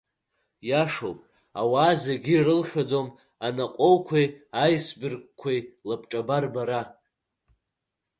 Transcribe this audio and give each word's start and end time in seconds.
Иашоуп, 0.69 1.19
ауаа 1.59 1.93
зегьы 2.03 2.33
ирылшаӡом 2.39 3.07
анаҟәоуқәеи 3.45 4.27
аисбергқәеи 4.63 5.59
лабҿаба 5.87 6.37
рбара. 6.43 6.81